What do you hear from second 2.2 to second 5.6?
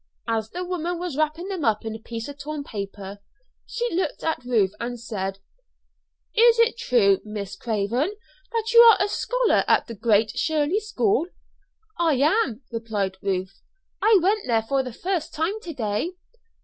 of torn newspaper, she looked at Ruth and said: